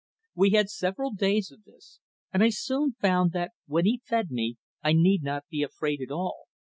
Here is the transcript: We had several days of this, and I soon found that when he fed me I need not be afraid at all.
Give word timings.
We 0.33 0.49
had 0.49 0.71
several 0.71 1.11
days 1.13 1.51
of 1.51 1.63
this, 1.63 1.99
and 2.33 2.41
I 2.41 2.49
soon 2.49 2.93
found 2.93 3.33
that 3.33 3.51
when 3.67 3.85
he 3.85 4.01
fed 4.03 4.31
me 4.31 4.57
I 4.81 4.93
need 4.93 5.21
not 5.21 5.45
be 5.47 5.61
afraid 5.61 6.01
at 6.01 6.09
all. 6.09 6.45